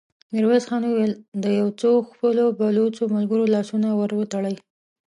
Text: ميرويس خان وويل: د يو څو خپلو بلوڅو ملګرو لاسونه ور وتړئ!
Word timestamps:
ميرويس 0.33 0.65
خان 0.69 0.81
وويل: 0.85 1.13
د 1.43 1.45
يو 1.59 1.67
څو 1.81 1.91
خپلو 2.09 2.43
بلوڅو 2.59 3.03
ملګرو 3.15 3.51
لاسونه 3.55 3.87
ور 3.99 4.11
وتړئ! 4.15 4.55